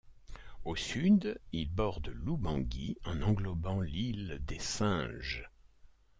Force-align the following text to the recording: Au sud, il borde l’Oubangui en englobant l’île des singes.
Au 0.65 0.75
sud, 0.75 1.39
il 1.51 1.69
borde 1.69 2.07
l’Oubangui 2.07 2.97
en 3.03 3.21
englobant 3.21 3.81
l’île 3.81 4.39
des 4.47 4.57
singes. 4.57 5.47